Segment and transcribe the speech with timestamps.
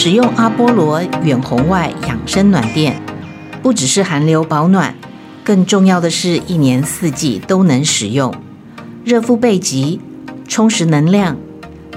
[0.00, 3.02] 使用阿波罗远红外养生暖垫，
[3.60, 4.94] 不只是寒流保暖，
[5.42, 8.32] 更重要的是一年四季都能使用，
[9.04, 10.00] 热敷背脊，
[10.46, 11.36] 充实能量，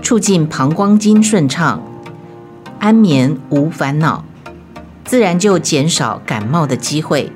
[0.01, 1.79] 促进膀胱经顺畅，
[2.79, 4.25] 安眠无烦恼，
[5.05, 7.31] 自然就减少感冒的机会。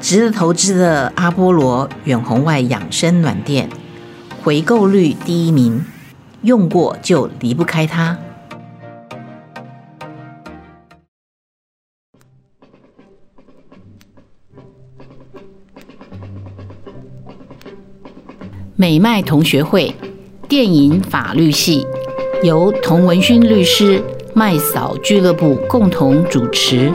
[0.00, 3.68] 值得投资的阿波罗远红外养生暖垫，
[4.44, 5.84] 回购率第一名，
[6.42, 8.16] 用过就离不开它。
[18.78, 19.90] 美麦同学会
[20.46, 21.86] 电影法律系
[22.42, 24.04] 由童文勋律师、
[24.34, 26.92] 麦嫂俱乐部共同主持。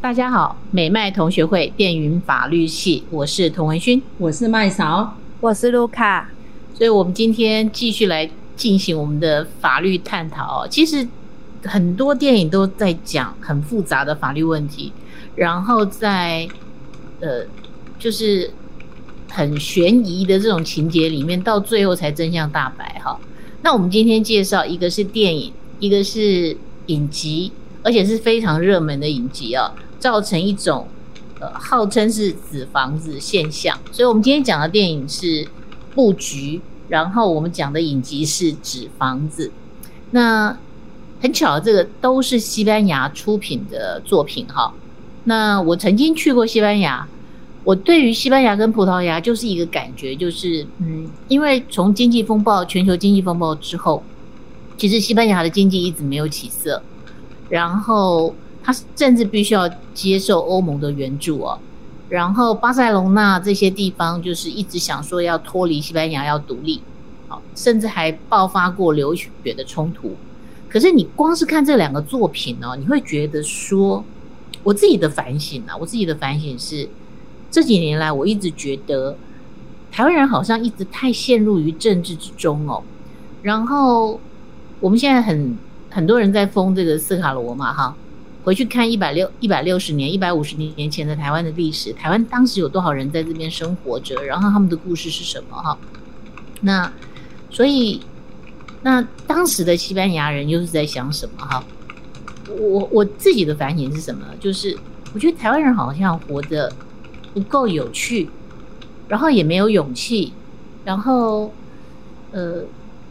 [0.00, 6.30] 大家好，美麦同学会电影法律系，我是童文勋，我是麦嫂，我是卢卡。
[6.72, 10.66] 所以，我们今天继续来进行我们的法律探讨。
[10.66, 11.06] 其实。
[11.64, 14.92] 很多电影都在讲很复杂的法律问题，
[15.36, 16.48] 然后在
[17.20, 17.44] 呃，
[17.98, 18.50] 就是
[19.28, 23.18] 很悬疑的这种情节里面，到最后才真相大白哈。
[23.62, 30.88] 那我们今天介绍一个是电影，一个是影集，而且是非常热门的影集啊，造成一种
[31.38, 33.78] 呃号称是纸房子现象。
[33.92, 35.46] 所以我们今天讲的电影是
[35.94, 39.52] 布局，然后我们讲的影集是纸房子。
[40.12, 40.56] 那
[41.20, 44.72] 很巧，这个都是西班牙出品的作品哈。
[45.24, 47.06] 那我曾经去过西班牙，
[47.62, 54.02] 我对于西班牙跟葡萄牙就是一个感觉，就是嗯，因为从经济风暴、全球经济风暴之后，
[54.78, 56.82] 其实西班牙的经济一直没有起色，
[57.50, 61.58] 然后他甚至必须要接受欧盟的援助哦。
[62.08, 66.80] 然后巴塞隆纳这些地方就是一直想说要脱离西班牙，要独立，
[67.28, 70.16] 好，甚至还爆发过流血的冲突。
[70.70, 74.04] 可是你光是看这两个作品呢，你会觉得说，
[74.62, 76.88] 我自己的反省啊，我自己的反省是，
[77.50, 79.16] 这几年来我一直觉得，
[79.90, 82.84] 台湾人好像一直太陷入于政治之中哦。
[83.42, 84.20] 然后
[84.78, 85.58] 我们现在很
[85.90, 87.96] 很多人在封这个斯卡罗嘛，哈，
[88.44, 95.76] 回去看一百六一百六十年、一百五十年前的台湾的历史，台湾当时有多少人在这边生活着，然后他们的故事是什么哈？
[96.60, 96.92] 那
[97.50, 98.00] 所以。
[98.82, 101.44] 那当时的西班牙人又是在想什么？
[101.44, 101.62] 哈，
[102.48, 104.24] 我我自己的反省是什么？
[104.40, 104.74] 就是
[105.12, 106.72] 我觉得台湾人好像活得
[107.34, 108.30] 不够有趣，
[109.06, 110.32] 然后也没有勇气，
[110.82, 111.52] 然后
[112.32, 112.62] 呃，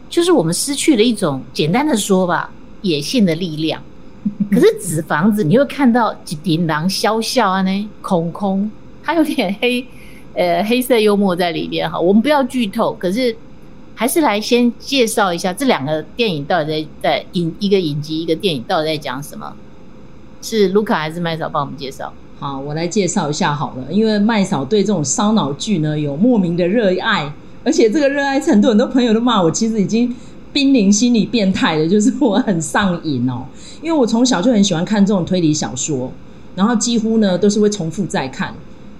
[0.09, 2.49] 就是我们失去了一种简单的说吧，
[2.81, 3.79] 野性的力量。
[4.51, 8.69] 可是纸房子，你会看到几顶狼笑笑啊呢，空空，
[9.03, 9.85] 它有点黑，
[10.33, 11.99] 呃，黑色幽默在里面哈。
[11.99, 13.37] 我们不要剧透，可是。
[13.99, 19.53] 还是来先介绍一下这两个电影到底在在影一个影集一个电影到底在讲什么？
[20.41, 22.13] 是卢卡还是麦嫂帮我们介绍？
[22.39, 27.33] 好，我来介绍一下好了，因为麦嫂对这种烧脑剧呢有莫名的热爱，
[27.65, 30.15] 而且这个热爱程度，很多朋友都骂我，其实已经
[30.53, 33.43] 濒临心理变态了，就是我很上瘾哦。
[33.83, 36.09] 因为我从小就很喜欢看这种推理小说，
[36.55, 38.55] 然后几乎呢都是会重复再看。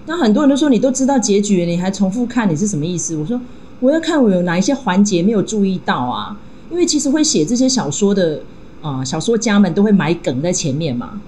[0.08, 3.16] 那很多人都说，你都知道结局，你还重复看，你是什么意思？
[3.16, 3.40] 我说。
[3.80, 6.38] 我要看我有哪一些环节没有注意到啊？
[6.70, 8.42] 因为其实会写这些小说的
[8.82, 11.20] 啊、小说家们都会埋梗在前面嘛。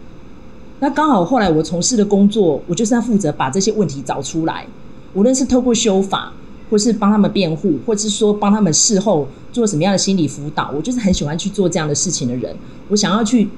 [0.79, 4.66] 那刚好后来我从事的工作，我就是要负责把这些问题找出来，
[5.13, 6.31] 无论是透过修法，
[6.69, 12.56] 或是帮他们辩护，或是说帮他们事后做什么样的心理辅导，我就是很喜欢去做这样的事情的人。
[12.90, 13.50] 我想要去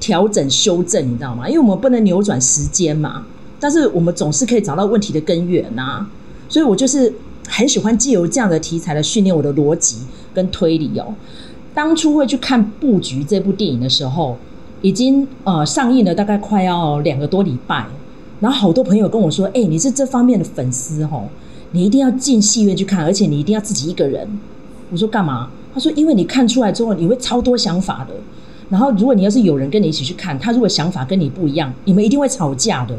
[0.00, 1.48] 调整、修正，你知道吗？
[1.48, 3.24] 因为我们不能扭转时间嘛，
[3.60, 6.06] 但是我们总是可以找到问题的根源呐、
[6.48, 7.12] 所以我就是。
[7.48, 9.96] 很喜欢借由这样的题材来训练我的逻辑
[10.32, 11.14] 跟推理哦。
[11.74, 14.36] 当初会去看《布局》这部电影的时候，
[14.82, 17.86] 已经呃上映了大概快要两个多礼拜，
[18.40, 21.28] 然后好多朋友跟我说：“哎，你是这方面的粉丝哦，
[21.72, 24.28] 你一定要进戏院去看，而且你一定要自己一个人。”
[24.90, 28.14] 我说：“干嘛？”他说：“因为你看出来之后，你会超多想法的。
[28.68, 32.94] 然后如果你要是有人跟你一起去看，他如果想法跟你不一样，你们一定会吵架的。”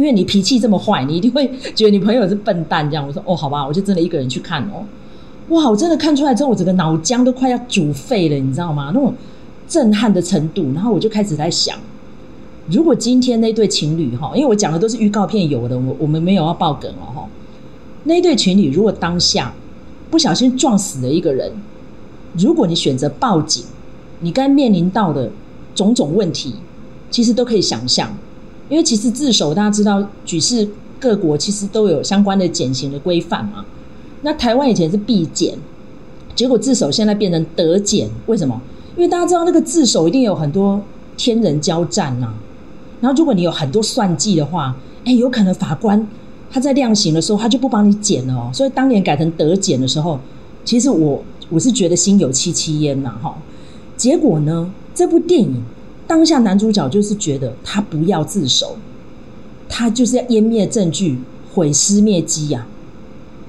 [0.00, 3.06] 因为你脾气这么坏，你一定会觉得你朋友是笨蛋这样。
[3.06, 4.82] 我说哦，好吧，我就真的一个人去看哦。
[5.50, 8.92] 哇，我真的看出来之后，我整个脑浆都快要煮沸了，你知道吗？
[8.94, 9.12] 那种
[9.68, 10.72] 震撼的程度。
[10.72, 11.78] 然后我就开始在想，
[12.68, 17.28] 如果今天那对情侣哈，因为我讲的都是预告片有的，我我们没有要爆梗哦哈。
[18.04, 19.52] 那对情侣如果当下
[20.10, 21.52] 不小心撞死了一个人，
[22.38, 23.62] 如果你选择报警，
[24.20, 25.30] 你该面临到的
[25.74, 26.54] 种种问题，
[27.10, 28.16] 其实都可以想象。
[28.70, 30.66] 因为其实自首，大家知道，举世
[30.98, 33.66] 各国其实都有相关的减刑的规范嘛。
[34.22, 35.58] 那台湾以前是必减，
[36.34, 38.58] 结果自首现在变成得减，为什么？
[38.96, 40.80] 因为大家知道那个自首一定有很多
[41.16, 42.34] 天人交战呐、啊，
[43.00, 46.06] 然后如果你有很多算计的话，哎，有可能法官
[46.50, 48.50] 他在量刑的时候他就不帮你减了哦。
[48.52, 50.18] 所以当年改成得减的时候，
[50.64, 53.34] 其实我我是觉得心有戚戚焉呐哈。
[53.96, 55.62] 结果呢，这部电影
[56.10, 58.76] 当下男主角就是觉得他不要自首，
[59.68, 61.16] 他就是要湮灭证据、
[61.54, 62.66] 毁尸灭迹呀。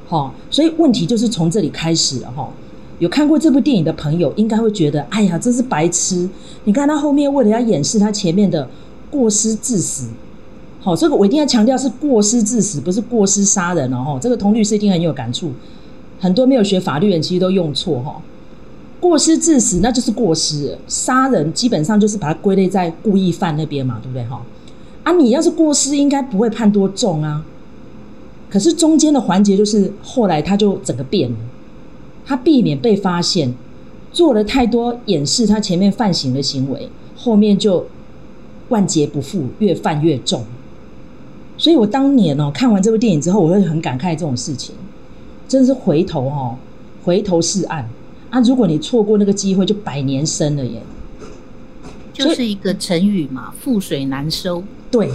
[0.07, 2.47] 好，所以问题就是从这里开始了哈。
[2.99, 6.29] 有看过这部电影的朋友，应该会觉得，哎呀，真是白痴！
[6.65, 8.69] 你看他后面为了要掩饰他前面的
[9.09, 10.09] 过失致死，
[10.81, 14.19] 好，这个我一定要强调是过失致死，不是过失杀人哦。
[14.21, 15.51] 这个童律师一定很有感触，
[16.19, 18.21] 很多没有学法律人其实都用错哈。
[19.01, 24.41] 过失致死那就是过失，杀人基本上就是把它归类在故意犯那边嘛，对不对哈？
[25.03, 27.43] 啊，你要是过失，应该不会判多重啊。
[28.49, 31.37] 可是中间的环节就是后来他就整个变了。
[32.23, 33.51] 他避免被发现，
[34.13, 36.87] 做了太多掩饰他前面犯行的行为，
[37.17, 37.87] 后面就
[38.69, 40.43] 万劫不复，越犯越重。
[41.57, 44.75] 所以我当年哦看完这部电影之后，我会很感慨这种事情，
[45.47, 46.55] 真的是回头哦，
[47.03, 47.89] 回头是岸
[48.31, 48.39] 啊！
[48.39, 50.81] 如果你错过那个机会，就百年生了耶。
[52.11, 54.63] 就是一个成语嘛，覆水难收。
[54.89, 55.11] 对，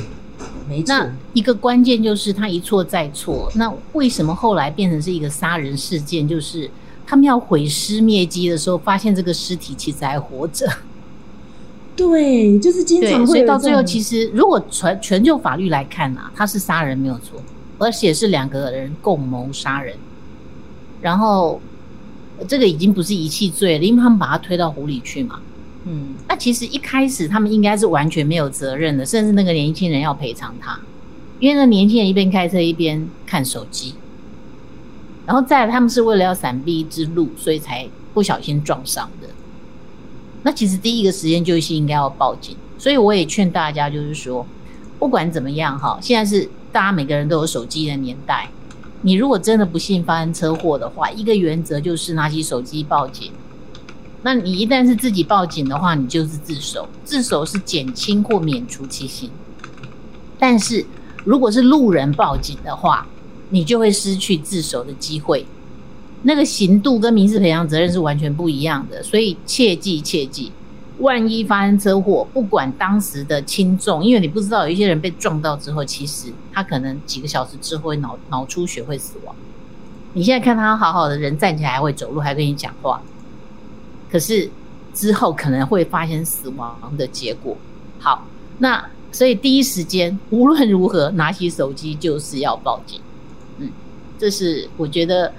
[0.68, 0.94] 没错。
[0.94, 3.50] 那一个关键就是他一错再错。
[3.56, 6.28] 那为什么后来变成是一个杀人事件？
[6.28, 6.70] 就是。
[7.08, 10.69] 他们要毁尸灭迹的时候，发现这个尸体其实还活着。
[11.94, 13.26] 对，就是经常会。
[13.26, 17.40] 所以到最后，其实如果全全就法律来看啊，他是杀人没有错，
[17.78, 19.94] 而且是两个人共谋杀人。
[21.00, 21.60] 然后
[22.48, 25.40] 这个已经不是遗弃罪了，因为他们把他推到湖里去嘛。
[25.84, 30.78] 嗯，那其实一开始他们应该是完全没有责任的，甚至那个年轻人要赔偿他，
[31.38, 33.94] 因为那年轻人一边开车一边看手机。
[35.24, 39.28] 然后再来，他们是为了要闪避一只鹿，所以才不小心撞上的。
[40.42, 42.56] 那其实第一个时间就是应该要报警。
[42.78, 44.46] 所以我也劝大家，就是说，
[44.98, 48.48] 不管怎么样哈，现在是大家每个人都有手机的年代。
[49.06, 53.31] 你如果真的不幸发生车祸的话，一个原则就是拿起手机报警。
[54.20, 56.88] 那你一旦是自己报警的话，你就是自首。
[57.05, 59.31] 自首是减轻或免除其刑。
[60.41, 60.85] 但是
[61.25, 63.06] 如果是路人报警的话，
[63.49, 65.47] 你就会失去自首的机会，
[66.23, 70.50] 那个刑度跟民事赔偿责任是完全不一样的，所以切记切记，
[70.98, 79.34] 万一发生车祸，不管当时的轻重，因为你不知道有一些人被撞到之后，其实他可能几个小时之后会脑脑出血会死亡。
[80.14, 83.02] 你现在看他好好的人站起来还会走路，还跟你讲话，
[84.10, 84.50] 可是
[84.94, 87.56] 之后可能会发生死亡的结果。
[87.98, 88.26] 好，
[88.58, 88.82] 那
[89.12, 93.00] 所以第一时间无论如何拿起手机就是要报警。
[93.58, 93.70] 嗯
[94.19, 95.31] 这是我觉得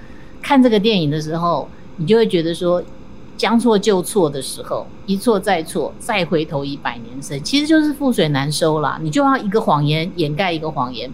[0.42, 2.81] 看这个电影的时候，你就会觉得说，
[3.38, 9.00] 将错就错的时候，一错再错，再回头已百年身，其实就是覆水难收啦。
[9.01, 11.10] 你就要一个谎言掩盖一个谎言，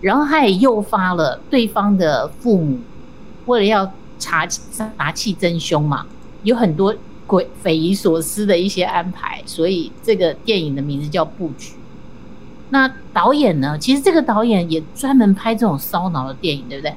[0.00, 2.80] 然后他也诱发了对方的父母，
[3.46, 6.04] 为了要查查缉真凶嘛，
[6.42, 6.94] 有很多
[7.26, 11.70] 鬼匪夷所思的一些安排，所以这个电影的名字叫《布局》。
[12.70, 13.78] 那导演呢？
[13.78, 16.94] 其实这个导演也专门拍这种烧脑的电影，对不对？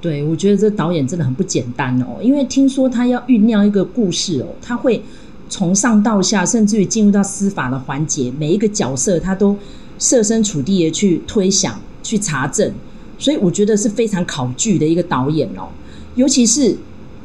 [0.00, 2.16] 对，我觉得这导演真的很不简单哦。
[2.22, 5.02] 因为听说他要酝酿一个故事哦，他会
[5.48, 9.56] 从上到下，甚至于进入到司法的环节，每一个角色他都
[9.98, 12.72] 设身处地的去推想、去查证，
[13.18, 15.68] 所以我觉得是非常考据的一个导演哦。
[16.14, 16.76] 尤其是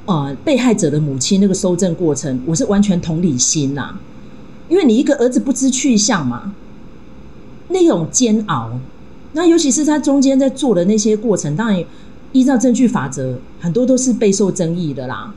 [0.05, 3.97] 呃被害者的母亲那个搜证过程，我是完全同理心呐、
[4.67, 6.53] 因为你一个儿子不知去向嘛。
[7.69, 8.79] 那种煎熬，
[9.33, 11.83] 那尤其是他中间在做的那些过程，当然
[12.35, 15.33] 依照证据法则，很多都是备受争议的啦。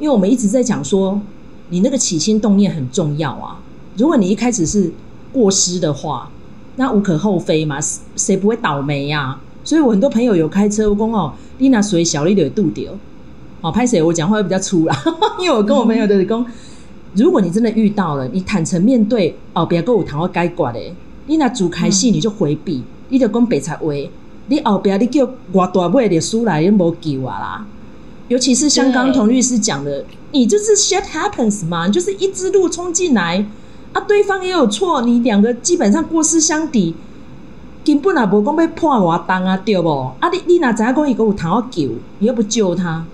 [0.00, 1.20] 因为我们一直在讲说，
[1.68, 3.60] 你那个起心动念很重要啊。
[3.96, 4.90] 如果你一开始是
[5.32, 6.28] 过失的话，
[6.74, 7.78] 那无可厚非嘛，
[8.16, 9.40] 谁不会倒霉呀、啊？
[9.62, 12.92] 所以我很多朋友有开车，我讲哦，你那水小一点度掉，
[13.60, 14.02] 哦，拍谁？
[14.02, 15.04] 我讲话会比较粗啦，
[15.38, 16.44] 因为我跟我朋友都是讲，
[17.14, 20.80] 如果你真的遇到了，你坦诚面对哦，不要跟我谈话该管的。
[21.28, 24.10] 你那主开戏你就回避，嗯、你就讲白贼话。
[24.52, 27.66] 你后边你叫外大尾的书来，你无救啊啦。
[28.28, 33.46] 尤其是像刚童律师讲的，你就是 shit happens 嘛，就是一支鹿冲进来
[33.94, 36.94] 啊，对方也有错，你两个基本上过失相抵，
[37.82, 39.88] 根本也无讲要判偌重啊，对不？
[40.20, 43.06] 啊你，你哪知影讲伊个有通救，你又不救他，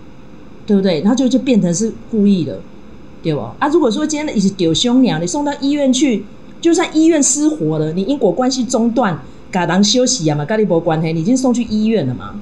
[0.66, 1.00] 对不对？
[1.02, 2.58] 然后就就变成是故意的，
[3.22, 3.42] 对不？
[3.60, 6.24] 啊，如果说今天你是丢凶娘，你送到医院去。
[6.60, 9.16] 就算医院失火了，你因果关系中断，
[9.50, 12.34] 家人休息啊嘛，跟你没关系，你已经送去医院了嘛。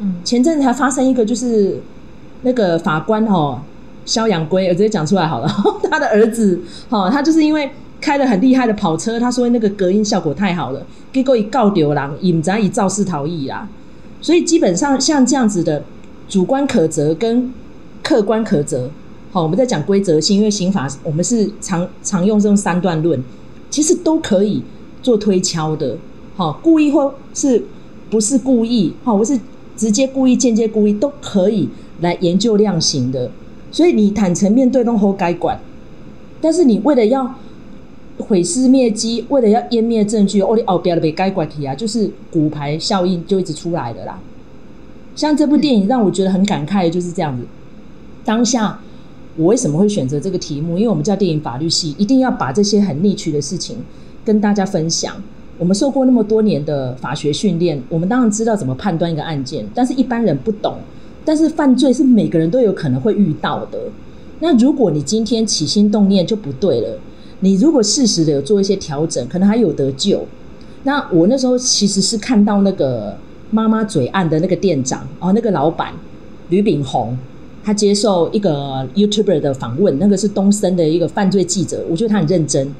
[0.00, 1.80] 嗯，前阵子还发生一个，就是
[2.42, 3.60] 那个法官哦，
[4.04, 5.48] 肖阳圭，我直接讲出来好了，
[5.90, 13.68] 他的儿子哦，他就是因为开了很厉害的跑车，他说那个隔音效果太好了，结果一告丢人，引咱以肇事逃逸啦。
[14.20, 15.82] 所以基本上像这样子的
[16.28, 17.52] 主观可责跟
[18.02, 18.90] 客观可责，
[19.30, 23.22] 好，我们在讲规则性，因为刑法我们是常常用这种三段论，
[23.70, 24.62] 其实都可以
[25.00, 25.96] 做推敲的。
[26.34, 27.62] 好，故意或是
[28.10, 29.38] 不是故意，好，或是
[29.76, 31.68] 直接故意、间接故意，都可以
[32.00, 33.30] 来研究量刑的。
[33.70, 35.58] 所以你坦诚面对都好该管，
[36.40, 37.34] 但是你为了要
[38.18, 44.20] 毁尸灭迹，为了要湮灭证据，哦，你后边的被该管起啊，就是骨牌效应就一直出来的啦。
[45.16, 47.44] 像这部电影让我觉得很感慨的就是这样子。
[48.24, 48.78] 当下
[49.36, 50.76] 我为什么会选择这个题目？
[50.76, 53.78] 因为我们叫电影法律系，一定要把这些很逆曲的事情
[54.24, 55.16] 跟大家分享。
[55.62, 60.74] 我们受过那么多年的法学训练，我们当然知道怎么判断一个案件，但是一般人不懂。
[61.24, 63.78] 但是犯罪是每个人都有可能会遇到的。
[64.40, 66.98] 那如果你今天起心动念就不对了，
[67.38, 70.26] 你如果适时的有做一些调整，可能还有得救。
[70.82, 73.16] 那我那时候其实是看到那个
[73.52, 75.92] 妈妈嘴案的那个店长哦，那个老板
[76.48, 77.16] 吕炳宏，
[77.62, 82.74] 他接受一个 YouTuber 的访问，那个是东森的一个犯罪记者，我觉得他很认真。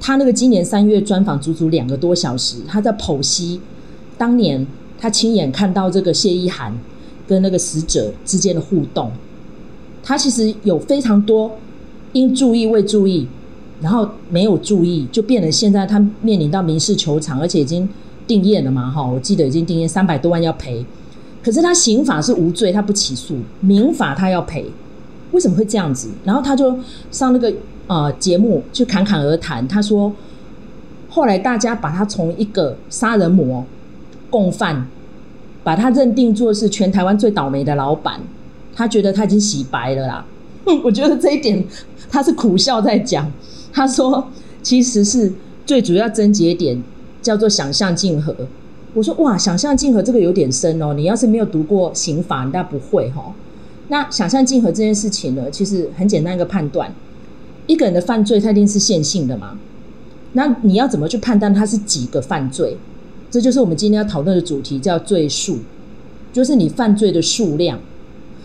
[0.00, 3.60] 他那个今年三月专访足足两个多小时，他在剖析
[4.16, 4.64] 当年
[4.98, 6.72] 他亲眼看到这个谢依涵
[7.26, 9.10] 跟那个死者之间的互动。
[10.02, 11.50] 他其实有非常多
[12.12, 13.26] 应注意未注意，
[13.82, 17.86] 然后没有注意，就变成现在他面临到民事求偿，而且已经
[18.26, 20.86] 定谳了嘛，哈，我记得已经定谳三百多万要赔。
[21.42, 24.64] 可是他刑法是无罪，他不起诉；民法他要赔，
[25.32, 26.08] 为什么会这样子？
[26.24, 26.78] 然后他就
[27.10, 27.52] 上那个。
[27.88, 29.66] 呃，节目就侃侃而谈。
[29.66, 30.12] 他说，
[31.08, 33.64] 后来大家把他从一个杀人魔、
[34.30, 34.86] 共犯，
[35.64, 38.20] 把他认定作是全台湾最倒霉的老板。
[38.76, 40.24] 他觉得他已经洗白了啦。
[40.84, 41.64] 我觉得这一点
[42.10, 43.28] 他是苦笑在讲。
[43.72, 44.28] 他说，
[44.62, 45.32] 其实是
[45.64, 46.80] 最主要症结点
[47.22, 48.34] 叫做想象竞合。
[48.92, 50.92] 我说哇，想象竞合这个有点深哦。
[50.92, 53.34] 你要是没有读过刑法，你不会哈。
[53.88, 56.92] 那想象竞合这件事情呢，其实很简单一个判断。
[57.68, 59.56] 一个人的犯罪，他一定是线性的嘛？
[60.32, 62.76] 那你要怎么去判断他是几个犯罪？
[63.30, 65.58] 这就是我们今天要讨论的主题，叫罪数，
[66.32, 67.78] 就是你犯罪的数量。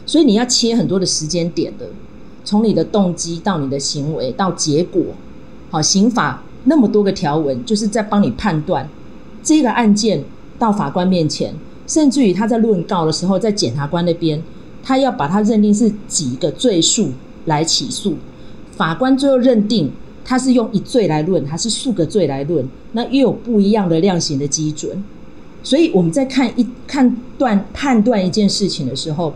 [0.05, 1.87] 所以你要切很多的时间点的，
[2.43, 5.01] 从你的动机到你的行为到结果。
[5.71, 8.89] 好，刑法那么多个条文，就是在帮你判断
[9.41, 10.21] 这个案件
[10.59, 11.53] 到法官面前，
[11.87, 14.43] 甚至于他在论告的时候，在检察官那边，
[14.83, 17.11] 他要把他认定是几个罪数
[17.45, 18.15] 来起诉。
[18.75, 19.91] 法官最后认定
[20.25, 25.03] 他是用一罪来论，还是数个罪来论，那又有不一样的量刑的基准。
[25.61, 29.33] 所以我们在看一判断判断一件事情的时候，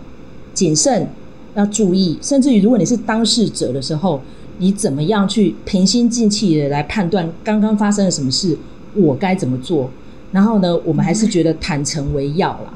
[0.54, 1.10] 谨慎
[1.56, 4.22] 要注意，甚至于如果你是当事者的时候，
[4.58, 8.58] 你怎么样去平心静气的来判断刚刚发生了什么事，
[8.96, 9.90] 我该怎么做？
[10.32, 12.74] 然后呢，我们还是觉得坦诚为要啦。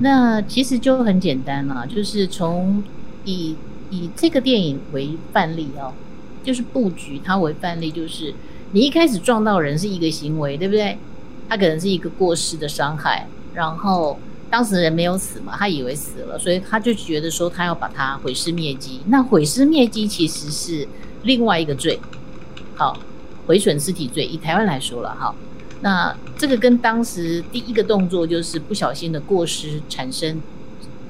[0.00, 2.82] 那其实就很简单了，就是从
[3.24, 3.56] 以。
[3.90, 5.92] 以这个电影为范例哦，
[6.42, 8.34] 就是布局它为范例，就是
[8.72, 10.98] 你一开始撞到人是一个行为，对不对？
[11.48, 14.18] 他可能是一个过失的伤害，然后
[14.50, 19.00] 当时人没有死嘛，他以为死了，所以他就觉得说他要把它毁尸灭迹。
[19.06, 20.88] 那毁尸灭迹其实是
[21.22, 22.00] 另外一个罪，
[22.74, 22.98] 好，
[23.46, 24.24] 毁损尸体罪。
[24.24, 25.32] 以台湾来说了哈，
[25.82, 30.42] 那这个跟当时第一个动作就是不小心的过失产生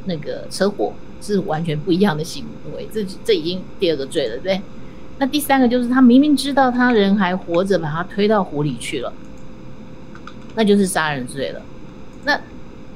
[0.04, 0.92] 那个车祸。
[1.20, 2.44] 是完全不一样的行
[2.74, 4.60] 为，这这已经第二个罪了，对？
[5.18, 9.12] 那第三个就是他明明知道他人还活着，把他推到湖里去了，
[10.54, 11.62] 那就是杀人罪了。
[12.24, 12.38] 那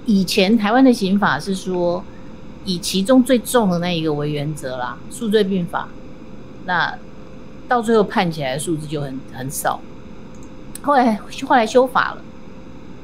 [0.06, 2.04] 以前台湾的刑法是说
[2.64, 5.88] 以其中最重的那一个为原则啦，数罪并罚。
[6.66, 6.94] 那
[7.66, 9.80] 到最后判起来的数字就很很少。
[10.82, 12.22] 后来后来修法了。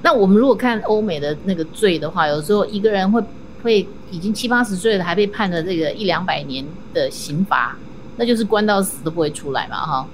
[0.02, 3.22] 那我们如果看欧美的那个罪的话，有时候一个人会。
[3.62, 7.76] 会已经七八十岁了，还被判了这个一两百年的刑罚，
[8.16, 10.08] 那就是关到死都不会出来嘛，哈。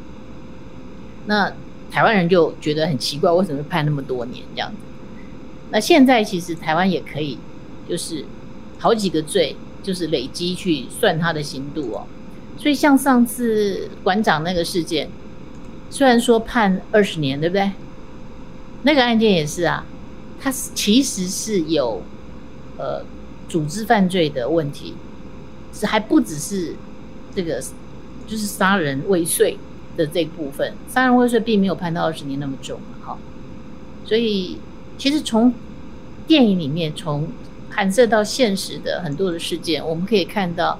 [1.26, 1.52] 那
[1.90, 4.76] 台湾人就觉得很奇怪，为什么会判那么多年这样子？
[5.70, 7.38] 那现在其实台湾也可以，
[7.88, 8.24] 就是
[8.78, 12.06] 好几个罪，就是累积去算他的刑度哦。
[12.58, 15.10] 所以像上次馆长那个事件，
[15.90, 17.70] 虽然说判二十年，对不对？
[18.82, 19.84] 那个案件也是啊，
[20.40, 22.02] 他其实是有
[22.78, 23.04] 呃。
[23.52, 24.94] 组织犯罪的问题
[25.74, 26.74] 是还不只是
[27.36, 27.62] 这个，
[28.26, 29.58] 就是杀人未遂
[29.94, 33.18] 的这部分，杀人未遂并没有判到二十年那么重，哈。
[34.06, 34.56] 所以
[34.96, 35.52] 其实从
[36.26, 37.28] 电影里面，从
[37.68, 40.78] 开涵涉到现实的很多的事件，我们可以看到，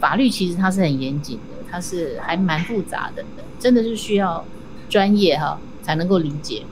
[0.00, 3.22] 法律其实它是很严谨的，它是还蛮复杂的，
[3.58, 4.42] 真的是需要
[4.88, 6.62] 专业哈才能够理解。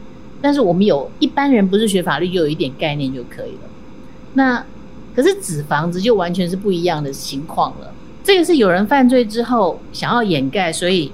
[0.41, 3.69] 但是我们有一般人不是学法律，就有一点概念就可以了。
[4.33, 4.65] 那
[5.15, 7.93] 可是纸房子就完全是不一样的情况了。
[8.23, 11.13] 这个是有人犯罪之后想要掩盖，所以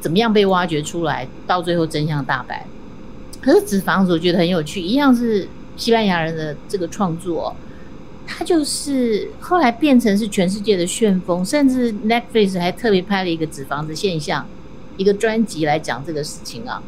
[0.00, 2.66] 怎么样被挖掘出来，到最后真相大白。
[3.40, 7.54] 可是纸房子我觉得很有趣，一样是西班牙人的这个创作，
[8.26, 14.46] 它就是后来变成是全世界的旋风，甚至 Netflix 还特别拍了一个纸房子现象
[14.96, 16.80] 一个专辑来讲这个事情啊。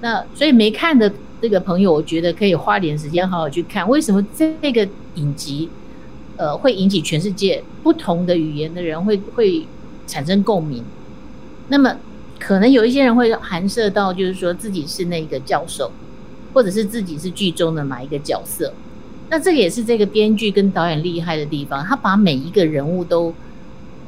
[0.00, 5.68] 那所以没看的这个朋友，我觉得可以花点时间好好去看，为什么这个影集
[6.36, 9.66] 呃会引起全世界不同的语言的人会会
[10.06, 10.82] 产生共鸣？
[11.68, 11.96] 那么。
[12.44, 15.92] 可能有一些人会含涉到，就是说自己是那个教授，
[16.52, 18.74] 或者是自己是剧中的哪一个角色。
[19.30, 23.32] 那这个也是这个编剧跟导演厉害的地方，他把每一个人物都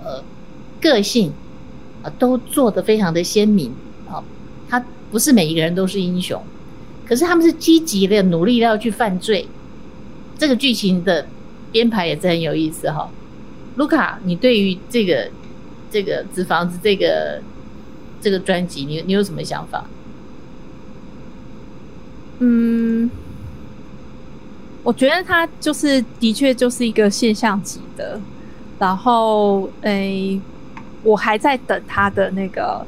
[0.03, 0.21] 呃
[0.81, 1.33] 个性
[2.03, 3.73] 啊都做得非常的鲜明。
[4.09, 4.25] 好，
[4.69, 6.43] 他不是每一个人都是英雄，
[7.07, 9.47] 可是他们是积极的努力要去犯罪。
[10.39, 11.27] 这个剧情的
[11.73, 13.11] 编排也是很有意思哈。
[13.77, 15.31] 卢卡，你对于这个
[15.91, 17.41] 这个纸房子这个。
[18.21, 19.85] 这个专辑，你你有什么想法？
[22.39, 23.11] 嗯，
[24.83, 28.19] 我觉得它就是的确就是一个现象级的，
[28.79, 30.41] 然后诶，
[31.03, 32.87] 我还在等它的那个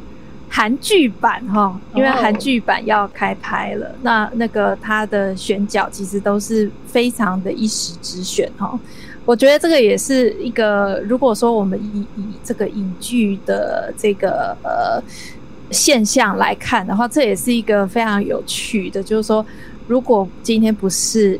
[0.49, 8.79] 韩剧版哈，因为韩剧版要开拍了，哦、那那个它的选角其实都是非常的一时之选哈。
[9.25, 15.03] 我觉得这个也是一个，如果说我们以以这个影剧的这个呃
[15.73, 19.03] 现象来看的话，这也是一个非常有趣的。
[19.03, 19.45] 就是说，
[19.89, 21.39] 如果今天不是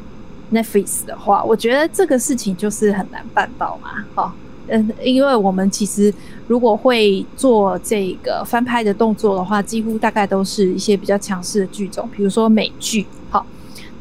[0.53, 4.05] Netflix 的话，我觉得这个事情就是很难办到嘛。
[4.17, 4.33] 哦，
[4.69, 6.13] 嗯，因为我们其实
[6.47, 13.07] 如果会做这个翻拍的动作的话，几乎大概都是一些比较强势的剧种，比如说美剧。
[13.31, 13.45] 好，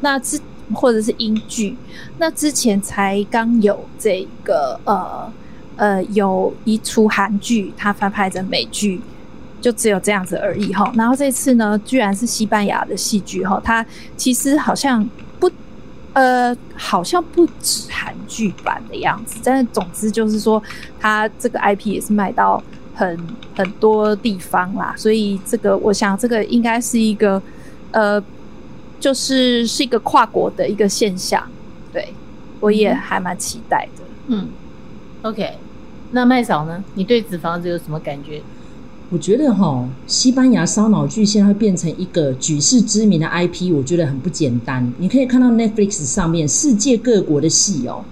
[0.00, 0.40] 那之。
[0.74, 1.76] 或者是英剧，
[2.18, 5.32] 那之前才刚有这个呃
[5.76, 9.00] 呃有一出韩剧，它翻拍成美剧，
[9.60, 10.92] 就只有这样子而已哈。
[10.96, 13.86] 然后这次呢，居然是西班牙的戏剧哈，它
[14.16, 15.08] 其实好像
[16.16, 20.60] 呃好像不止韩剧版的样子，但是总之就是说，
[20.98, 22.62] 它这个 IP 也是卖到
[22.94, 23.18] 很
[23.54, 27.40] 很多地方啦，所以这个我想这个应该是一个
[27.92, 28.22] 呃。
[28.98, 31.46] 就是是一个跨国的一个现象，
[31.92, 32.14] 对，
[32.60, 34.02] 我也还蛮期待的。
[34.28, 34.48] 嗯
[35.20, 35.58] ，OK，
[36.12, 36.82] 那麦嫂呢？
[36.94, 38.40] 你对纸房子有什么感觉？
[39.08, 44.92] 我觉得哈，西班牙烧脑剧现在会变成一个举世知名的 IP，我觉得很不简单。
[44.98, 48.04] 你可以看到 Netflix 上面世界各国的戏哦。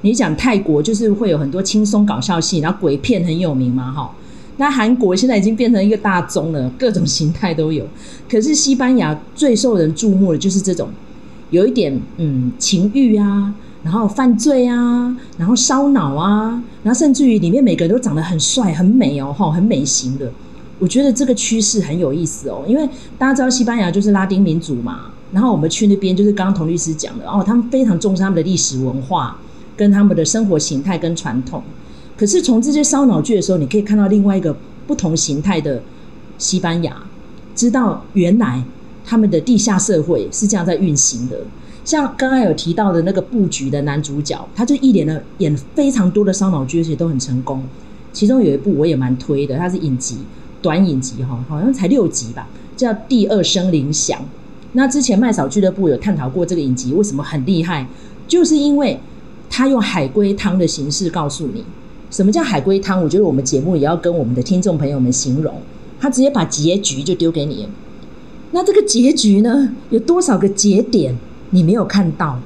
[0.00, 4.10] 你讲泰国就是会有很多轻松搞笑戏，然后鬼片很有名嘛，哈。
[4.56, 7.86] 那韩国现在已经变成一个大宗了，各种形态都有。
[8.28, 10.88] 可是西班牙最受人注目的就是这种，
[11.50, 20.30] 有一点嗯情欲啊，然后犯罪啊，然后烧脑啊，然后甚至于里面每个人都长得很帅、很美哦，哈，很美型的。
[20.78, 22.88] 我觉得这个趋势很有意思哦，因为
[23.18, 29.38] 大家知道西班牙就是拉丁民族嘛，然后我们去那边就是刚刚童律师讲的哦，他们非常重视他们的历史文化
[29.76, 31.62] 跟他们的生活形态跟传统。
[32.16, 35.82] 可是从这些烧脑剧的时候，你可以看到另外一个不同形态的
[36.38, 36.96] 西班牙，
[37.54, 38.62] 知道原来
[39.04, 41.36] 他们的地下社会是这样在运行的。
[41.90, 47.60] 像刚刚有提到的那个布局的男主角，他就一连的演非常多的烧脑剧，而且都很成功。
[48.12, 50.18] 其中有一部我也蛮推的，它是影集，
[50.62, 54.16] 短影集哈，好像才六集吧，叫《第二声铃响》。
[54.74, 57.84] 那之前麦嫂俱乐部有探讨过这个影集为什么很厉害，
[58.28, 59.00] 就是因为
[59.50, 61.64] 他用海龟汤的形式告诉你。
[62.08, 63.02] 什么叫海龟汤？
[63.02, 65.54] 我觉得我们节目也要跟我们的听众朋友们形容，
[65.98, 67.66] 他直接把结局就丢给你。
[68.52, 71.16] 那这个结局呢，有多少个节点
[71.50, 72.38] 你没有看到？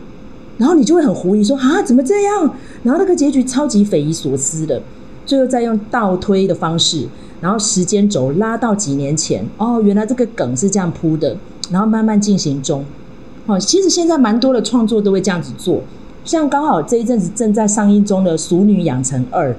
[0.57, 2.55] 然后你就会很狐疑，说啊，怎么这样？
[2.85, 4.81] 然后那个结局超级匪夷所思的，
[5.27, 7.09] 最后再用倒推的方式，
[7.41, 11.37] 然后时间轴拉到几年前，哦，原来这个梗是这样铺的，
[11.71, 12.85] 然后慢慢进行中。
[13.47, 15.83] 哦，其实现在蛮多的创作都会这样子做。
[16.25, 19.51] 像刚好这一阵子正在上映中的《熟女养成二》，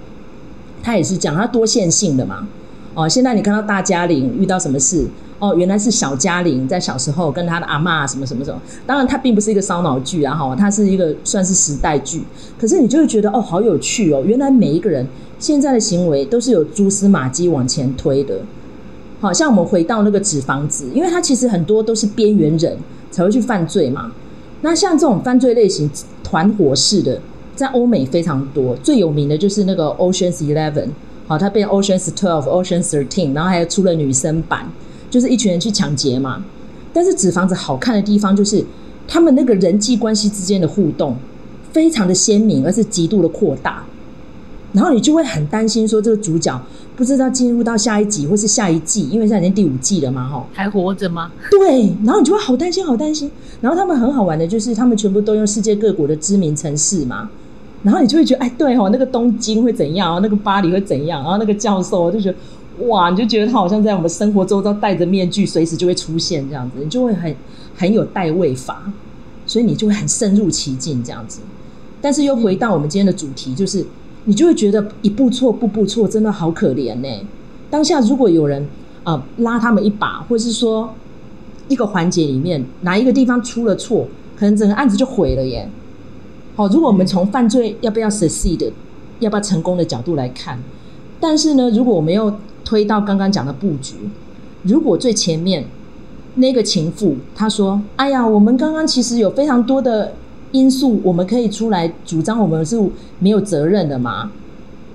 [0.82, 2.48] 他也是讲他多线性的嘛。
[2.94, 5.06] 哦，现在你看到大家玲遇到什么事？
[5.40, 8.62] 哦，原来是小嘉玲在小时候跟她的阿嬷什么什么什么。
[8.86, 12.24] 当然，它并不是一个烧脑剧啊，哈，它是一个算是时代剧。
[12.60, 14.24] 可是你就会觉得哦，好有趣哦。
[14.26, 15.06] 原来每一个人
[15.38, 18.40] 现在的行为都是有蛛丝马迹往前推的。
[19.22, 22.78] 好像我们回到那个纸房子，因为它其实很多都是边缘人
[23.10, 24.12] 才会去犯罪嘛。
[24.62, 25.90] 那像这种犯罪类型
[26.24, 27.20] 团伙式的，
[27.56, 30.90] 在欧美非常多，最有名的就是那个 Ocean's Eleven，
[31.28, 34.70] 好，它变 Ocean's Twelve、Ocean's Thirteen，然后还出了女生版，
[35.16, 36.44] 就是一群人去抢劫嘛。
[36.92, 38.62] 但是纸房子好看的地方就是
[39.08, 41.16] 他们那个人际关系之间的互动
[41.72, 43.86] 非常的鲜明，而是极度的扩大。
[44.74, 46.62] 然后你就会很担心，说这个主角
[46.98, 51.32] 不知道进入到下一集或是下一季，因为现在已经第五季了嘛，哈，还活着吗？
[51.50, 53.32] 对，然后你就会好担心，好担心。
[53.62, 57.30] 然后他们很好玩的，就是他们全部都用世界各国的知名城市嘛，
[57.84, 60.22] 然后你就会觉得，哎，对哦，那个东京会怎样？
[60.22, 61.22] 那个巴黎会怎样？
[61.24, 62.38] 然后那个教授就觉得，
[62.88, 67.36] 哇，你就觉得他好像在我们生活周遭戴着面具，随时就会出现这样子，你就会很
[67.76, 68.92] 很有代位法，
[69.46, 71.42] 所以你就会很深入其境这样子。
[72.02, 73.86] 但是又回到我们今天的主题，就是。
[74.28, 77.08] 你就会觉得一步错步步错，真的好可怜呢。
[77.70, 78.68] 当下如果有人
[79.04, 80.92] 啊、拉他们一把，或是说
[81.68, 85.70] 一个环节里面哪一个地方出了错，可能整个案子就毁了耶。
[86.56, 88.72] 好，如果我们从犯罪要不要 succeed，
[89.20, 90.58] 要不要成功的角度来看，
[91.28, 92.32] 但是呢，如果我们又
[92.64, 93.96] 推到刚刚讲的布局，
[94.62, 95.66] 如果最前面
[96.36, 100.14] 那个情妇她说：“哎呀，我们刚刚其实有非常多的。”
[100.52, 102.80] 因素我们可以出来主张，我们是
[103.20, 104.32] 没有责任的嘛？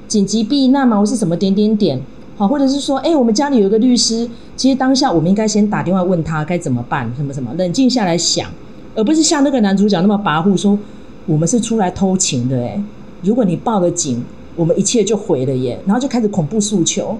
[0.09, 0.99] 紧急避难嘛？
[0.99, 2.01] 或是什么点点点？
[2.39, 8.49] 好，或者是说，哎，我们家里有一个律师，其实当下我们应该先打电话问他该怎么办，什么什么，冷静下来想，
[8.95, 10.79] 而不是像那个男主角那么跋扈，说
[11.27, 12.83] 我们是出来偷情的，哎，
[13.23, 14.23] 如果你报了警，
[14.61, 17.19] 我们一切就毁了耶，然后就开始恐怖诉求。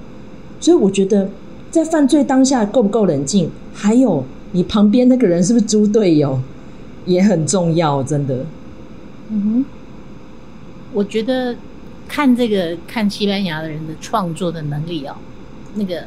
[0.61, 1.31] 所以我觉得
[1.71, 4.23] 在犯罪当下够不够冷静，还有
[4.53, 6.39] 你旁边那个人是不是猪队友？
[7.07, 8.45] 也很重要，真的。
[9.31, 9.65] 嗯哼，
[10.93, 11.57] 我觉得
[12.07, 15.17] 看这个看西班牙的人的创作的能力哦，
[15.77, 16.05] 那个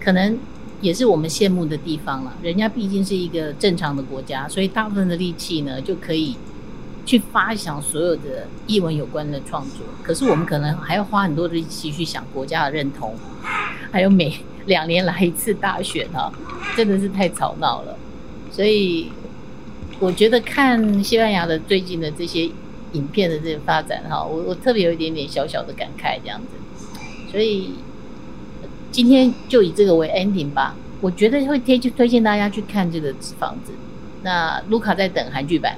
[0.00, 0.36] 可能
[0.80, 2.34] 也是我们羡慕的地方了。
[2.42, 6.34] 人家毕竟是一个正常的国家，所以大部分的力气呢就可以
[7.10, 9.84] 去发想所有的译文有关的创作。
[10.02, 13.14] 可是我们可能还要花很多的力气去想国家的认同，
[13.90, 14.32] 还有每
[14.66, 16.32] 两年来一次大选啊，
[16.76, 17.96] 真的是太吵闹了。
[18.52, 19.10] 所以。
[19.98, 22.50] 我觉得看西班牙的最近的这些
[22.92, 26.56] 影片的这个发展哈，我我特别有一点点小小的感慨这样子，
[27.30, 27.74] 所以
[28.90, 30.74] 今天就以这个为 ending 吧。
[31.02, 33.72] 我觉得会推推荐大家去看这个《房子》。
[34.22, 35.76] 那卢卡在等韩剧版，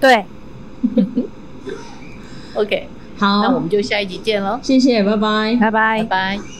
[0.00, 0.24] 对，
[2.54, 4.58] OK，好，那我们就下一集见喽。
[4.62, 6.59] 谢谢，拜拜，拜拜，拜拜。